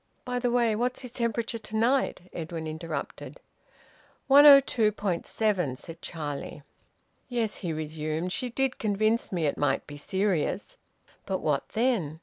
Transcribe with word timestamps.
"By 0.25 0.39
the 0.39 0.49
way, 0.49 0.75
what's 0.75 1.01
his 1.03 1.11
temperature 1.13 1.59
to 1.59 1.75
night?" 1.75 2.21
Edwin 2.33 2.65
interrupted. 2.65 3.39
"102 4.25 4.91
point 4.91 5.27
7," 5.27 5.75
said 5.75 6.01
Charlie. 6.01 6.63
"Yes," 7.29 7.57
he 7.57 7.71
resumed, 7.71 8.31
"she 8.31 8.49
did 8.49 8.79
convince 8.79 9.31
me 9.31 9.45
it 9.45 9.59
might 9.59 9.85
be 9.85 9.97
serious. 9.97 10.75
But 11.27 11.37
what 11.41 11.69
then? 11.73 12.19